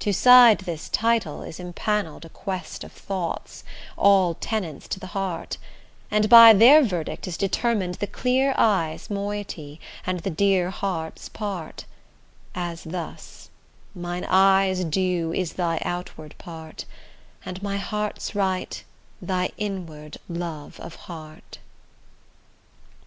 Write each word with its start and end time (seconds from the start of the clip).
To 0.00 0.12
side 0.12 0.58
this 0.58 0.90
title 0.90 1.40
is 1.40 1.58
impannelled 1.58 2.26
A 2.26 2.28
quest 2.28 2.84
of 2.84 2.92
thoughts, 2.92 3.64
all 3.96 4.34
tenants 4.34 4.86
to 4.88 5.00
the 5.00 5.06
heart; 5.16 5.56
And 6.10 6.28
by 6.28 6.52
their 6.52 6.82
verdict 6.82 7.26
is 7.26 7.38
determined 7.38 7.94
The 7.94 8.06
clear 8.06 8.52
eye's 8.58 9.08
moiety, 9.08 9.80
and 10.06 10.20
the 10.20 10.28
dear 10.28 10.68
heart's 10.68 11.30
part: 11.30 11.86
As 12.54 12.84
thus; 12.84 13.48
mine 13.94 14.26
eye's 14.26 14.84
due 14.84 15.32
is 15.32 15.54
thy 15.54 15.80
outward 15.82 16.34
part, 16.36 16.84
And 17.42 17.62
my 17.62 17.78
heart's 17.78 18.34
right, 18.34 18.84
thy 19.22 19.48
inward 19.56 20.18
love 20.28 20.78
of 20.80 20.96
heart. 21.08 21.56